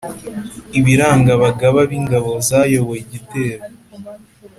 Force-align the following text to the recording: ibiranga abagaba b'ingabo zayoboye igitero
ibiranga 0.79 1.29
abagaba 1.37 1.79
b'ingabo 1.89 2.31
zayoboye 2.47 3.01
igitero 3.05 3.63